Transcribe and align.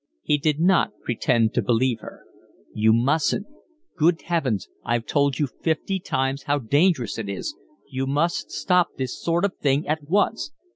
He 0.23 0.39
did 0.39 0.59
not 0.59 0.99
pretend 1.03 1.53
to 1.53 1.61
believe 1.61 1.99
her. 1.99 2.23
"You 2.73 2.91
mustn't. 2.91 3.45
Good 3.95 4.23
heavens, 4.23 4.67
I've 4.83 5.05
told 5.05 5.37
you 5.37 5.45
fifty 5.45 5.99
times 5.99 6.41
how 6.41 6.57
dangerous 6.57 7.19
it 7.19 7.29
is. 7.29 7.55
You 7.87 8.07
must 8.07 8.49
stop 8.49 8.87
this 8.97 9.21
sort 9.21 9.45
of 9.45 9.55
thing 9.57 9.87
at 9.87 10.09
once." 10.09 10.53